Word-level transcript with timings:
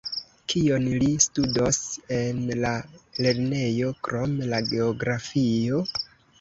Kion 0.51 0.87
li 1.03 1.09
studos 1.25 1.77
en 2.17 2.41
la 2.65 2.73
lernejo, 3.27 3.95
krom 4.09 4.37
la 4.55 4.65
geografio? 4.75 5.89